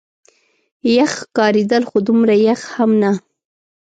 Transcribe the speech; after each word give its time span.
یخ 0.97 1.11
ښکارېدل، 1.21 1.83
خو 1.89 1.97
دومره 2.07 2.33
یخ 2.47 2.61
هم 2.75 2.91
نه. 3.01 3.11